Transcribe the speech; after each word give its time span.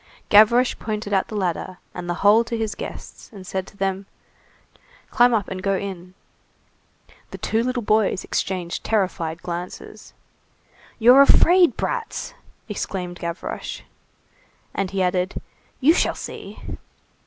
Gavroche 0.29 0.79
pointed 0.79 1.13
out 1.13 1.27
the 1.27 1.35
ladder 1.35 1.77
and 1.93 2.09
the 2.09 2.15
hole 2.25 2.43
to 2.45 2.57
his 2.57 2.73
guests, 2.73 3.29
and 3.31 3.45
said 3.45 3.67
to 3.67 3.77
them:— 3.77 4.07
"Climb 5.11 5.31
up 5.31 5.47
and 5.47 5.61
go 5.61 5.77
in." 5.77 6.15
The 7.29 7.37
two 7.37 7.61
little 7.61 7.83
boys 7.83 8.23
exchanged 8.23 8.83
terrified 8.83 9.43
glances. 9.43 10.15
"You're 10.97 11.21
afraid, 11.21 11.77
brats!" 11.77 12.33
exclaimed 12.67 13.19
Gavroche. 13.19 13.81
And 14.73 14.89
he 14.89 15.03
added:— 15.03 15.39
"You 15.79 15.93
shall 15.93 16.15
see!" 16.15 16.59